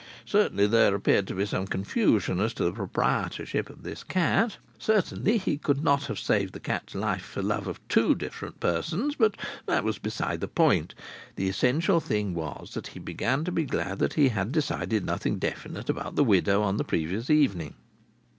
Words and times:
Certainly 0.25 0.65
there 0.65 0.95
appeared 0.95 1.27
to 1.27 1.35
be 1.35 1.45
some 1.45 1.67
confusion 1.67 2.39
as 2.39 2.55
to 2.55 2.63
the 2.63 2.71
proprietorship 2.71 3.69
of 3.69 3.83
this 3.83 4.03
cat. 4.03 4.57
Certainly 4.79 5.37
he 5.37 5.59
could 5.59 5.83
not 5.83 6.05
have 6.05 6.17
saved 6.17 6.53
the 6.53 6.59
cat's 6.59 6.95
life 6.95 7.21
for 7.21 7.43
love 7.43 7.67
of 7.67 7.79
two 7.87 8.15
different 8.15 8.59
persons. 8.59 9.13
But 9.13 9.37
that 9.67 9.83
was 9.83 9.99
beside 9.99 10.41
the 10.41 10.47
point. 10.47 10.95
The 11.35 11.49
essential 11.49 11.99
thing 11.99 12.33
was 12.33 12.73
that 12.73 12.87
he 12.87 12.99
began 12.99 13.43
to 13.45 13.51
be 13.51 13.63
glad 13.63 13.99
that 13.99 14.15
he 14.15 14.29
had 14.29 14.51
decided 14.51 15.05
nothing 15.05 15.37
definite 15.37 15.87
about 15.87 16.15
the 16.15 16.23
widow 16.23 16.63
on 16.63 16.77
the 16.77 16.83
previous 16.83 17.29
evening. 17.29 17.75